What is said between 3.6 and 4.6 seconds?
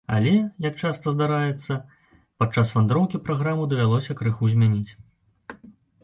давялося крыху